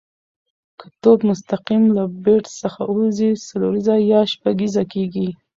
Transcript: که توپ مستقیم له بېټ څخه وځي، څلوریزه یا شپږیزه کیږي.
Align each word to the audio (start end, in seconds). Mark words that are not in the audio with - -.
که 0.79 0.85
توپ 1.01 1.19
مستقیم 1.29 1.83
له 1.97 2.03
بېټ 2.23 2.45
څخه 2.61 2.81
وځي، 2.95 3.31
څلوریزه 3.47 3.95
یا 4.11 4.21
شپږیزه 4.33 4.83
کیږي. 4.93 5.27